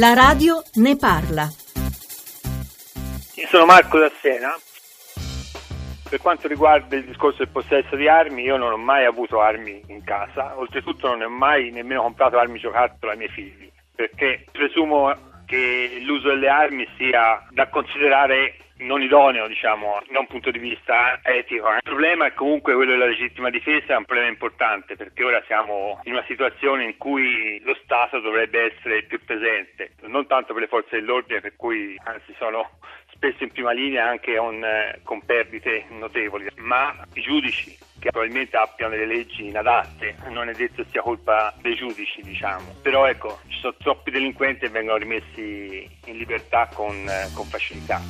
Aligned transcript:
La 0.00 0.14
radio 0.14 0.62
ne 0.76 0.96
parla. 0.96 1.46
Io 3.34 3.46
sono 3.48 3.66
Marco 3.66 3.98
da 3.98 4.10
Siena. 4.18 4.56
Per 6.08 6.18
quanto 6.22 6.48
riguarda 6.48 6.96
il 6.96 7.04
discorso 7.04 7.44
del 7.44 7.52
possesso 7.52 7.96
di 7.96 8.08
armi, 8.08 8.42
io 8.44 8.56
non 8.56 8.72
ho 8.72 8.78
mai 8.78 9.04
avuto 9.04 9.42
armi 9.42 9.82
in 9.88 10.02
casa, 10.02 10.58
oltretutto 10.58 11.06
non 11.06 11.20
ho 11.20 11.28
mai 11.28 11.70
nemmeno 11.70 12.00
comprato 12.00 12.38
armi 12.38 12.58
giocattolo 12.58 13.12
ai 13.12 13.18
miei 13.18 13.28
figli, 13.28 13.70
perché 13.94 14.46
presumo 14.50 15.14
che 15.44 16.00
l'uso 16.02 16.28
delle 16.28 16.48
armi 16.48 16.88
sia 16.96 17.46
da 17.50 17.68
considerare 17.68 18.54
non 18.80 19.02
idoneo, 19.02 19.46
diciamo, 19.46 20.02
da 20.10 20.18
un 20.18 20.26
punto 20.26 20.50
di 20.50 20.58
vista 20.58 21.20
etico. 21.22 21.68
Il 21.68 21.82
problema 21.82 22.26
è 22.26 22.34
comunque 22.34 22.74
quello 22.74 22.92
della 22.92 23.06
legittima 23.06 23.50
difesa, 23.50 23.94
è 23.94 23.96
un 23.96 24.04
problema 24.04 24.28
importante 24.28 24.96
perché 24.96 25.24
ora 25.24 25.42
siamo 25.46 26.00
in 26.04 26.12
una 26.12 26.24
situazione 26.26 26.84
in 26.84 26.96
cui 26.96 27.60
lo 27.64 27.76
Stato 27.82 28.20
dovrebbe 28.20 28.72
essere 28.72 29.02
più 29.02 29.22
presente, 29.24 29.92
non 30.02 30.26
tanto 30.26 30.52
per 30.52 30.62
le 30.62 30.68
forze 30.68 30.96
dell'ordine, 30.96 31.40
per 31.40 31.56
cui 31.56 31.98
anzi 32.04 32.34
sono 32.38 32.78
spesso 33.20 33.44
in 33.44 33.50
prima 33.50 33.72
linea 33.72 34.08
anche 34.08 34.34
con, 34.36 34.64
eh, 34.64 35.00
con 35.02 35.20
perdite 35.22 35.84
notevoli, 35.90 36.48
ma 36.56 37.06
i 37.12 37.20
giudici 37.20 37.76
che 37.98 38.10
probabilmente 38.10 38.56
abbiano 38.56 38.92
delle 38.96 39.14
leggi 39.14 39.46
inadatte, 39.46 40.16
non 40.28 40.48
è 40.48 40.54
detto 40.54 40.82
sia 40.90 41.02
colpa 41.02 41.52
dei 41.60 41.74
giudici, 41.74 42.22
diciamo. 42.22 42.76
Però 42.80 43.06
ecco, 43.06 43.40
ci 43.48 43.58
sono 43.58 43.74
troppi 43.78 44.10
delinquenti 44.10 44.64
e 44.64 44.70
vengono 44.70 44.96
rimessi 44.96 45.86
in 46.06 46.16
libertà 46.16 46.66
con, 46.72 46.96
eh, 47.06 47.28
con 47.34 47.44
facilità. 47.44 48.00